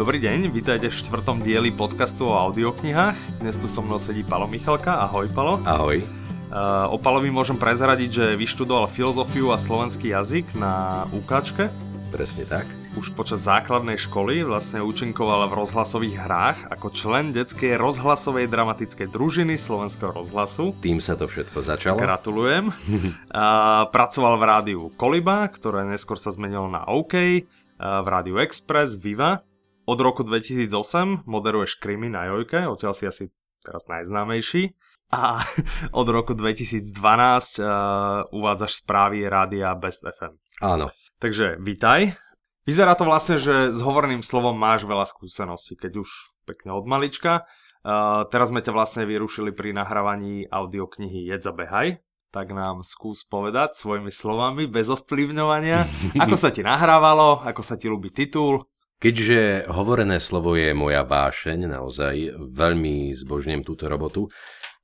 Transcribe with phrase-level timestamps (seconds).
[0.00, 3.44] Dobrý deň, vítajte v štvrtom dieli podcastu o audioknihách.
[3.44, 4.96] Dnes tu so mnou sedí Palo Michalka.
[4.96, 5.60] Ahoj, Palo.
[5.68, 6.00] Ahoj.
[6.48, 11.68] Uh, o Palovi môžem prezradiť, že vyštudoval filozofiu a slovenský jazyk na UKčke.
[12.08, 12.64] Presne tak.
[12.96, 19.60] Už počas základnej školy vlastne účinkoval v rozhlasových hrách ako člen detskej rozhlasovej dramatickej družiny
[19.60, 20.72] Slovenského rozhlasu.
[20.80, 22.00] Tým sa to všetko začalo.
[22.00, 22.72] Gratulujem.
[22.72, 27.44] uh, pracoval v rádiu Koliba, ktoré neskôr sa zmenilo na OK,
[27.80, 29.44] v rádiu Express, Viva
[29.90, 33.24] od roku 2008 moderuješ Krimi na Jojke, odtiaľ si asi
[33.58, 34.78] teraz najznámejší.
[35.10, 35.42] A
[36.00, 40.38] od roku 2012 uh, uvádzaš správy rádia Best FM.
[40.62, 40.94] Áno.
[41.18, 42.14] Takže vítaj.
[42.62, 46.08] Vyzerá to vlastne, že s hovorným slovom máš veľa skúseností, keď už
[46.46, 47.50] pekne od malička.
[47.82, 51.98] Uh, teraz sme ťa vlastne vyrušili pri nahrávaní audioknihy Jedz a behaj.
[52.30, 55.82] Tak nám skús povedať svojimi slovami, bez ovplyvňovania,
[56.22, 58.69] ako sa ti nahrávalo, ako sa ti ľúbi titul
[59.00, 64.28] Keďže hovorené slovo je moja vášeň, naozaj veľmi zbožňujem túto robotu,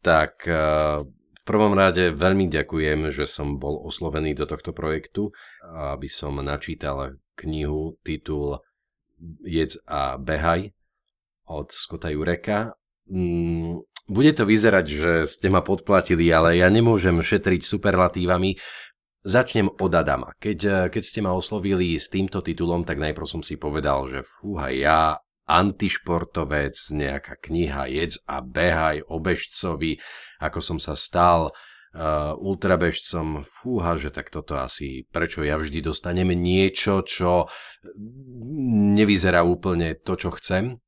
[0.00, 5.30] tak eh, v prvom rade veľmi ďakujem, že som bol oslovený do tohto projektu,
[5.62, 8.58] aby som načítal knihu titul
[9.46, 10.74] Jedz a behaj
[11.46, 12.74] od Skota Jureka.
[13.08, 18.58] Mm, bude to vyzerať, že ste ma podplatili, ale ja nemôžem šetriť superlatívami,
[19.26, 20.30] Začnem od Adama.
[20.38, 24.22] Keď, eh, keď ste ma oslovili s týmto titulom, tak najprv som si povedal, že
[24.22, 25.18] fúha, ja
[25.50, 29.98] antišportovec, nejaká kniha Jedz a behaj o bežcovi,
[30.38, 36.34] ako som sa stal uh, ultrabežcom, fúha, že tak toto asi, prečo ja vždy dostanem
[36.34, 37.46] niečo, čo
[38.98, 40.82] nevyzerá úplne to, čo chcem.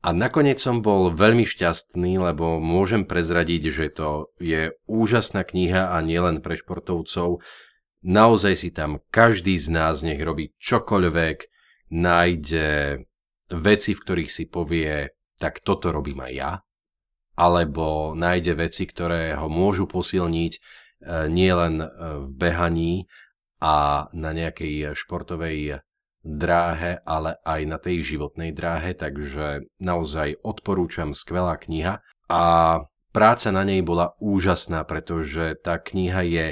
[0.00, 6.00] A nakoniec som bol veľmi šťastný, lebo môžem prezradiť, že to je úžasná kniha a
[6.00, 7.44] nielen pre športovcov.
[8.00, 11.38] Naozaj si tam každý z nás nech robí čokoľvek,
[11.92, 12.68] nájde
[13.52, 16.52] veci, v ktorých si povie, tak toto robím aj ja.
[17.36, 20.60] Alebo nájde veci, ktoré ho môžu posilniť e,
[21.28, 21.86] nielen e,
[22.24, 22.94] v behaní
[23.60, 25.84] a na nejakej športovej
[26.20, 32.42] dráhe, ale aj na tej životnej dráhe, takže naozaj odporúčam skvelá kniha a
[33.10, 36.46] práca na nej bola úžasná, pretože tá kniha je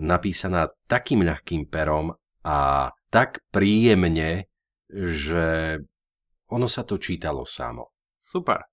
[0.00, 4.48] napísaná takým ľahkým perom a tak príjemne,
[4.88, 5.76] že
[6.48, 7.92] ono sa to čítalo samo.
[8.16, 8.64] Super.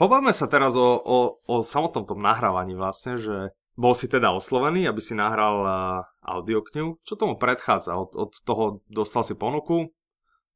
[0.00, 4.84] Pobavme sa teraz o, o, o samotnom tom nahrávaní vlastne, že bol si teda oslovený,
[4.84, 7.00] aby si nahral uh, audioknihu.
[7.00, 7.96] Čo tomu predchádza?
[7.96, 9.88] Od, od toho dostal si ponuku,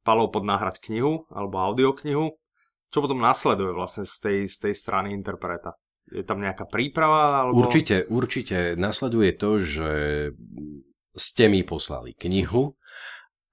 [0.05, 2.37] palov pod nahrať knihu alebo audioknihu.
[2.93, 5.73] Čo potom nasleduje vlastne z tej, z tej strany interpreta?
[6.13, 7.49] Je tam nejaká príprava?
[7.49, 7.65] Alebo...
[7.65, 8.77] Určite, určite.
[8.77, 9.91] Nasleduje to, že
[11.17, 12.77] ste mi poslali knihu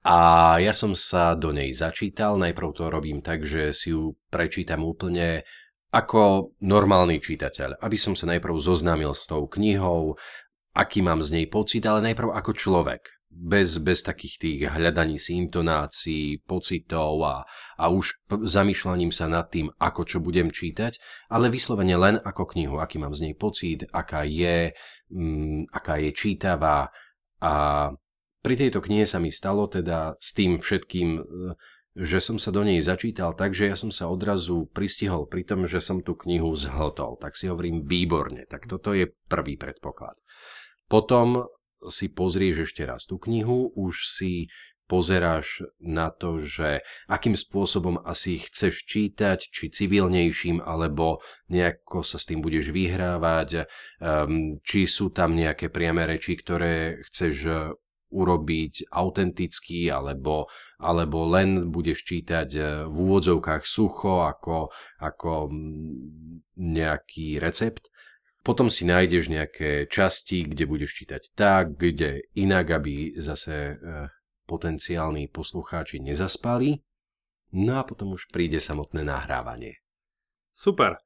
[0.05, 0.19] a
[0.61, 2.37] ja som sa do nej začítal.
[2.37, 5.49] Najprv to robím tak, že si ju prečítam úplne
[5.93, 10.17] ako normálny čitateľ, aby som sa najprv zoznámil s tou knihou,
[10.73, 13.05] aký mám z nej pocit, ale najprv ako človek.
[13.33, 17.41] Bez, bez takých tých hľadaní si intonácií, pocitov a,
[17.81, 21.01] a už p- zamýšľaním sa nad tým, ako čo budem čítať,
[21.33, 24.77] ale vyslovene len ako knihu, aký mám z nej pocit, aká je,
[25.09, 26.93] mm, aká je čítavá.
[27.41, 27.53] A
[28.45, 31.25] pri tejto knihe sa mi stalo teda s tým všetkým
[31.93, 35.69] že som sa do nej začítal tak, že ja som sa odrazu pristihol pri tom,
[35.69, 37.21] že som tú knihu zhltol.
[37.21, 40.17] Tak si hovorím výborne, tak toto je prvý predpoklad.
[40.89, 41.49] Potom
[41.89, 44.49] si pozrieš ešte raz tú knihu, už si
[44.93, 52.29] pozeráš na to, že akým spôsobom asi chceš čítať, či civilnejším, alebo nejako sa s
[52.29, 53.65] tým budeš vyhrávať,
[54.05, 57.35] um, či sú tam nejaké priame reči, ktoré chceš
[58.13, 60.47] urobiť autentický, alebo,
[60.77, 64.69] alebo len budeš čítať e, v úvodzovkách sucho ako,
[65.01, 65.49] ako
[66.61, 67.89] nejaký recept.
[68.45, 73.75] Potom si nájdeš nejaké časti, kde budeš čítať tak, kde inak, aby zase e,
[74.45, 76.77] potenciálni poslucháči nezaspali.
[77.53, 79.81] No a potom už príde samotné nahrávanie.
[80.53, 81.01] Super.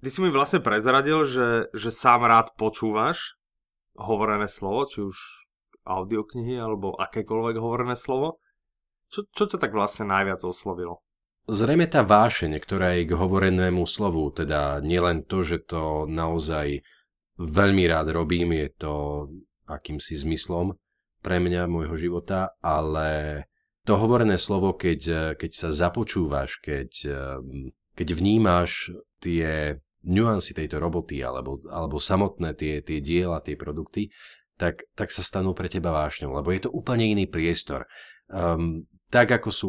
[0.00, 3.36] Ty si mi vlastne prezradil, že, že sám rád počúvaš
[4.00, 5.16] hovorené slovo, či už
[5.84, 8.40] audioknihy alebo akékoľvek hovorené slovo.
[9.10, 11.02] Čo, čo ťa tak vlastne najviac oslovilo?
[11.50, 16.78] Zrejme tá vášeň, ktorá je k hovorenému slovu, teda nielen to, že to naozaj
[17.40, 18.94] veľmi rád robím, je to
[19.66, 20.76] akýmsi zmyslom
[21.20, 23.44] pre mňa, môjho života, ale
[23.82, 26.90] to hovorené slovo, keď, keď sa započúvaš, keď,
[27.96, 34.08] keď vnímáš tie nuancy tejto roboty alebo, alebo samotné tie, tie diela, tie produkty,
[34.60, 37.88] tak, tak sa stanú pre teba vášňou, lebo je to úplne iný priestor.
[38.28, 39.68] Um, tak ako sú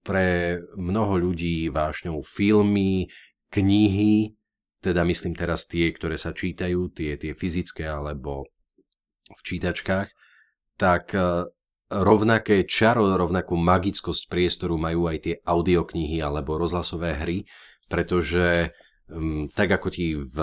[0.00, 3.06] pre mnoho ľudí vášňou filmy,
[3.52, 4.34] knihy,
[4.80, 8.48] teda myslím teraz tie, ktoré sa čítajú, tie, tie fyzické alebo
[9.30, 10.08] v čítačkách,
[10.80, 11.46] tak e,
[11.92, 17.38] rovnaké čaro, rovnakú magickosť priestoru majú aj tie audioknihy alebo rozhlasové hry,
[17.90, 18.72] pretože
[19.10, 20.36] um, tak ako ti v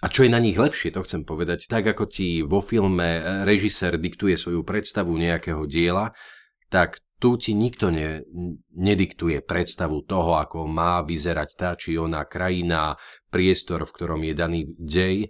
[0.00, 4.00] a čo je na nich lepšie, to chcem povedať, tak ako ti vo filme režisér
[4.00, 6.16] diktuje svoju predstavu nejakého diela,
[6.72, 8.24] tak tu ti nikto ne,
[8.72, 12.96] nediktuje predstavu toho, ako má vyzerať tá či ona krajina,
[13.28, 15.28] priestor, v ktorom je daný dej.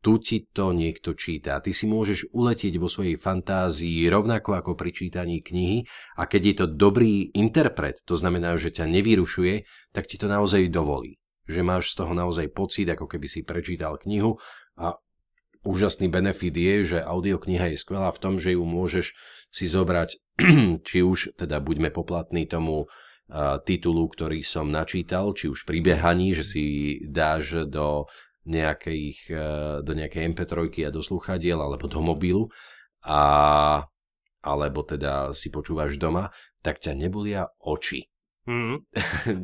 [0.00, 1.60] Tu ti to niekto číta.
[1.60, 5.84] Ty si môžeš uletieť vo svojej fantázii rovnako ako pri čítaní knihy
[6.16, 10.66] a keď je to dobrý interpret, to znamená, že ťa nevyrušuje, tak ti to naozaj
[10.72, 11.19] dovolí
[11.50, 14.38] že máš z toho naozaj pocit, ako keby si prečítal knihu
[14.78, 14.94] a
[15.66, 19.12] úžasný benefit je, že audiokniha je skvelá v tom, že ju môžeš
[19.50, 20.16] si zobrať,
[20.88, 22.88] či už teda buďme poplatní tomu
[23.62, 26.64] titulu, ktorý som načítal, či už pri behaní, že si
[27.06, 28.10] dáš do
[28.48, 32.48] nejakých, uh, do nejakej MP3 a do sluchadiel alebo do mobilu
[33.04, 33.84] a
[34.40, 36.32] alebo teda si počúvaš doma,
[36.64, 38.08] tak ťa nebolia oči.
[38.48, 38.80] Mm.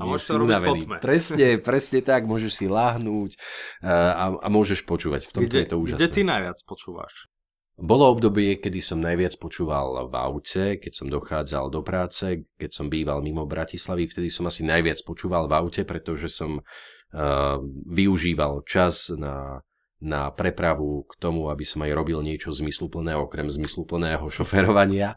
[0.00, 0.96] A môžeš to robiť potme.
[1.04, 3.36] Presne, presne tak, môžeš si láhnúť
[3.84, 5.28] a, a môžeš počúvať.
[5.28, 6.00] V tomto kde, je to úžasné.
[6.00, 7.28] Kde ty najviac počúvaš?
[7.76, 12.88] Bolo obdobie, kedy som najviac počúval v aute, keď som dochádzal do práce, keď som
[12.88, 19.12] býval mimo Bratislavy, vtedy som asi najviac počúval v aute, pretože som uh, využíval čas
[19.12, 19.60] na,
[20.00, 25.12] na prepravu k tomu, aby som aj robil niečo zmysluplné, okrem zmysluplného šoferovania.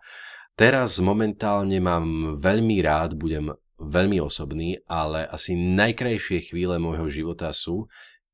[0.60, 3.56] Teraz momentálne mám veľmi rád, budem
[3.90, 7.90] veľmi osobný, ale asi najkrajšie chvíle môjho života sú,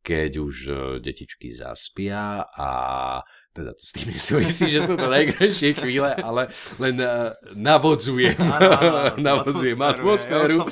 [0.05, 2.69] keď už e, detičky zaspia a
[3.49, 7.01] teda to s tým nesúvisí, že sú to najkrajšie chvíle, ale len
[7.57, 8.37] navodzujem,
[9.17, 10.69] navodzujem atmosféru.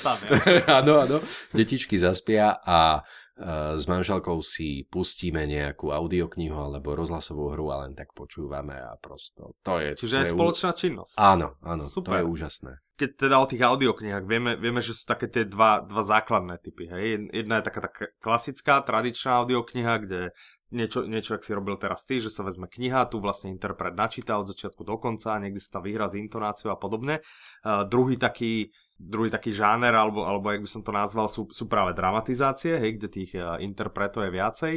[0.69, 1.17] Áno, áno,
[1.49, 7.97] detičky zaspia a uh, s manželkou si pustíme nejakú audioknihu alebo rozhlasovú hru a len
[7.97, 9.97] tak počúvame a prosto to je...
[9.97, 11.17] Čiže to je spoločná činnosť.
[11.17, 12.05] Áno, áno, Super.
[12.05, 15.81] to je úžasné keď teda o tých audioknihách, vieme, vieme, že sú také tie dva,
[15.81, 16.89] dva základné typy.
[16.89, 17.33] Hej?
[17.33, 20.21] Jedna je taká, taká klasická, tradičná audiokniha, kde
[20.69, 24.37] niečo, niečo, ak si robil teraz ty, že sa vezme kniha, tu vlastne interpret načíta
[24.37, 27.21] od začiatku do konca, niekde sa tam vyhra s intonáciou a podobne.
[27.65, 31.65] Uh, druhý taký druhý taký žáner, alebo, alebo jak by som to nazval, sú, sú
[31.65, 34.75] práve dramatizácie, hej, kde tých uh, interpretov je viacej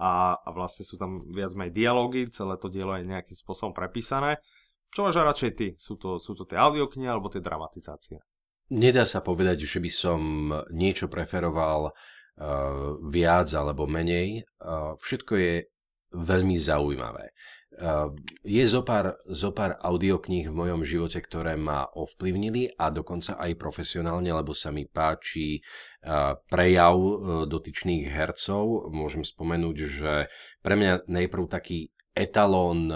[0.00, 4.40] a, a vlastne sú tam viac menej dialógy, celé to dielo je nejakým spôsobom prepísané.
[4.92, 5.66] Čo máš radšej ty?
[5.80, 8.20] Sú to, sú to tie audioknihy alebo tie dramatizácie?
[8.72, 10.20] Nedá sa povedať, že by som
[10.68, 11.92] niečo preferoval uh,
[13.08, 14.44] viac alebo menej.
[14.60, 15.54] Uh, všetko je
[16.12, 17.32] veľmi zaujímavé.
[17.72, 18.12] Uh,
[18.44, 24.52] je zopár, zopár audiokníh v mojom živote, ktoré ma ovplyvnili a dokonca aj profesionálne, lebo
[24.52, 25.64] sa mi páči
[26.04, 27.16] uh, prejav uh,
[27.48, 28.92] dotyčných hercov.
[28.92, 30.12] Môžem spomenúť, že
[30.60, 32.92] pre mňa najprv taký etalón,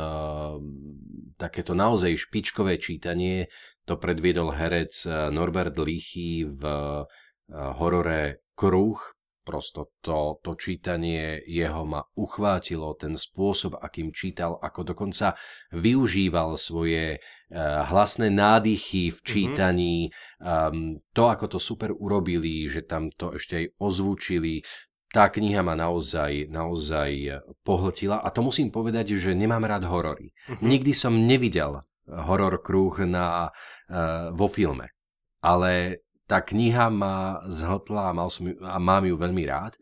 [1.36, 3.48] takéto naozaj špičkové čítanie,
[3.86, 6.62] to predviedol herec Norbert Lichy v
[7.52, 8.98] horore Kruh.
[9.46, 15.38] Prosto to, to čítanie jeho ma uchvátilo, ten spôsob, akým čítal, ako dokonca
[15.70, 17.22] využíval svoje
[17.86, 19.26] hlasné nádychy v mhm.
[19.30, 20.98] čítaní, mm-hmm.
[20.98, 24.66] um, to, ako to super urobili, že tam to ešte aj ozvučili,
[25.16, 30.36] tá kniha ma naozaj, naozaj pohltila a to musím povedať, že nemám rád horory.
[30.44, 30.60] Uh-huh.
[30.60, 34.92] Nikdy som nevidel horor kruh na, uh, vo filme,
[35.40, 39.80] ale tá kniha ma zhltla a, mal som, a mám ju veľmi rád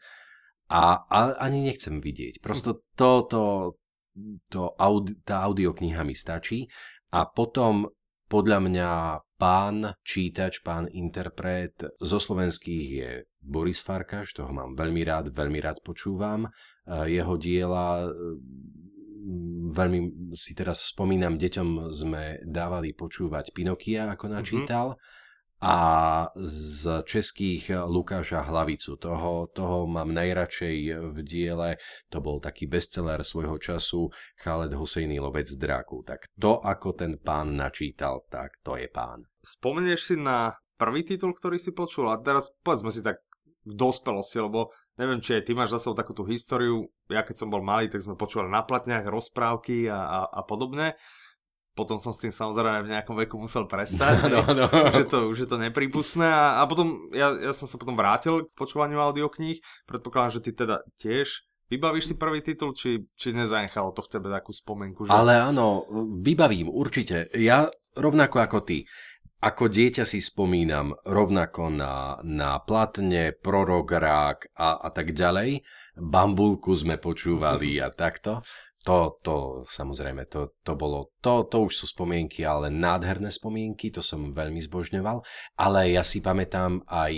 [0.70, 2.38] a, a ani nechcem vidieť.
[2.38, 3.42] Prosto to, to,
[4.54, 6.70] to audi, tá audiokniha mi stačí
[7.10, 7.90] a potom
[8.30, 8.90] podľa mňa
[9.34, 13.10] pán čítač, pán interpret zo slovenských je
[13.44, 16.48] Boris Farkaš, toho mám veľmi rád, veľmi rád počúvam.
[16.88, 18.08] Jeho diela,
[19.72, 24.32] veľmi si teraz spomínam, deťom sme dávali počúvať Pinokia, ako mhm.
[24.32, 24.86] načítal.
[24.96, 25.22] Mm-hmm
[25.64, 25.76] a
[26.36, 29.00] z českých Lukáša Hlavicu.
[29.00, 30.76] Toho, toho mám najradšej
[31.16, 31.80] v diele,
[32.12, 34.12] to bol taký bestseller svojho času,
[34.44, 36.04] Khaled Husejný lovec dráku.
[36.04, 39.24] Tak to, ako ten pán načítal, tak to je pán.
[39.40, 43.24] Spomenieš si na prvý titul, ktorý si počul a teraz povedzme si tak
[43.64, 46.88] v dospelosti, lebo neviem, či aj ty máš za sebou takúto históriu.
[47.08, 50.94] Ja keď som bol malý, tak sme počúvali na platniach rozprávky a, a, a podobné
[51.74, 54.70] potom som s tým samozrejme v nejakom veku musel prestať, no, no.
[54.70, 57.98] Už, je to, už je to nepripustné a, a potom ja, ja som sa potom
[57.98, 61.42] vrátil k počúvaniu audiokníh, predpokladám, že ty teda tiež
[61.74, 65.10] vybavíš si prvý titul, či, či nezanechalo to v tebe takú spomenku?
[65.10, 65.10] Že...
[65.10, 65.82] Ale áno,
[66.22, 67.26] vybavím určite.
[67.34, 67.66] Ja
[67.98, 68.86] rovnako ako ty.
[69.44, 75.60] Ako dieťa si spomínam rovnako na, na platne, prorok, rák a, a tak ďalej.
[76.00, 78.40] Bambulku sme počúvali a takto.
[78.88, 84.00] To, to samozrejme, to, to bolo, to, to už sú spomienky, ale nádherné spomienky, to
[84.00, 85.20] som veľmi zbožňoval.
[85.60, 87.12] Ale ja si pamätám aj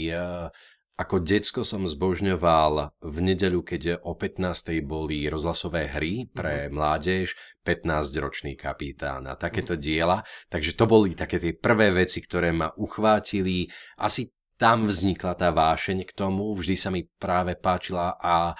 [0.96, 4.80] ako decko som zbožňoval v nedeľu, keď o 15.
[4.80, 6.72] boli rozhlasové hry pre mm-hmm.
[6.72, 9.84] mládež, 15-ročný kapitán a takéto mm-hmm.
[9.84, 10.24] diela.
[10.48, 13.68] Takže to boli také tie prvé veci, ktoré ma uchvátili.
[14.00, 18.56] Asi tam vznikla tá vášeň k tomu, vždy sa mi práve páčila a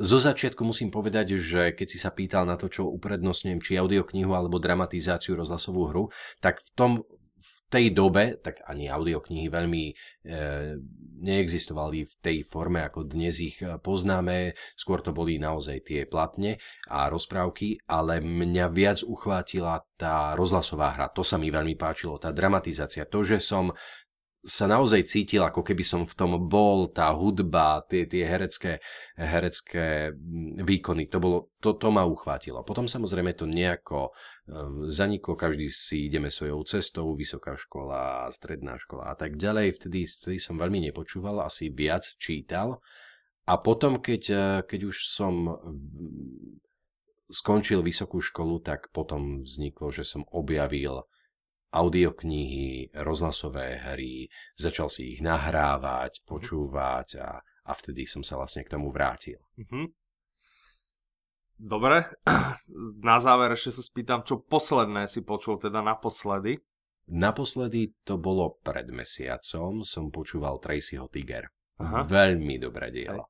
[0.00, 4.32] zo začiatku musím povedať, že keď si sa pýtal na to, čo uprednostňujem, či audioknihu
[4.32, 6.04] alebo dramatizáciu rozhlasovú hru,
[6.40, 6.90] tak v tom
[7.70, 9.94] tej dobe, tak ani audioknihy veľmi e,
[11.22, 14.58] neexistovali v tej forme, ako dnes ich e, poznáme.
[14.74, 16.58] Skôr to boli naozaj tie platne
[16.90, 21.14] a rozprávky, ale mňa viac uchvátila tá rozhlasová hra.
[21.14, 23.06] To sa mi veľmi páčilo, tá dramatizácia.
[23.06, 23.70] To, že som
[24.40, 28.80] sa naozaj cítil, ako keby som v tom bol, tá hudba, tie, tie herecké,
[29.12, 32.64] herecké mm, výkony, to, bolo, to, to ma uchvátilo.
[32.64, 34.16] Potom samozrejme to nejako
[34.48, 39.76] ehm, zaniklo, každý si ideme svojou cestou, vysoká škola, stredná škola a tak ďalej.
[39.76, 42.80] Vtedy, vtedy som veľmi nepočúval, asi viac čítal.
[43.44, 46.64] A potom, keď, eh, keď už som mm,
[47.28, 51.04] skončil vysokú školu, tak potom vzniklo, že som objavil
[51.70, 54.26] audioknihy, rozhlasové hry,
[54.58, 56.24] začal si ich nahrávať, mhm.
[56.26, 59.38] počúvať a, a vtedy som sa vlastne k tomu vrátil.
[59.58, 59.86] Mm-hmm.
[61.60, 62.08] Dobre,
[63.08, 66.56] na záver ešte sa spýtam, čo posledné si počul teda naposledy?
[67.10, 71.52] Naposledy to bolo pred mesiacom, som počúval Tracyho Tiger.
[71.82, 72.06] Aha.
[72.06, 73.28] Veľmi dobré dielo.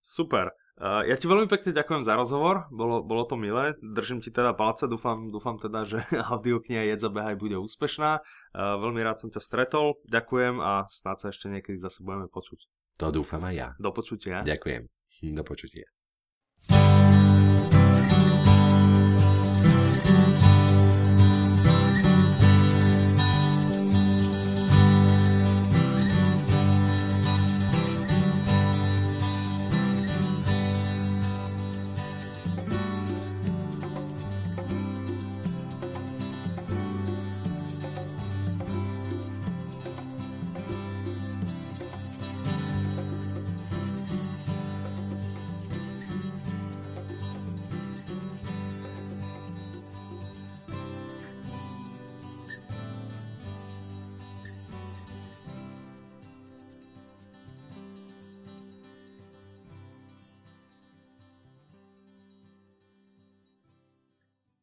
[0.00, 0.50] Super.
[0.74, 4.58] Uh, ja ti veľmi pekne ďakujem za rozhovor, bolo, bolo to milé, držím ti teda
[4.58, 6.02] palce, dúfam, dúfam teda, že
[6.34, 8.18] audiokniha Jedza behaj bude úspešná.
[8.50, 12.66] Uh, veľmi rád som ťa stretol, ďakujem a snad sa ešte niekedy zase budeme počuť.
[12.98, 13.68] To dúfam aj ja.
[13.78, 14.42] Do počutia.
[14.42, 14.90] Ďakujem.
[15.30, 15.86] Do počutia.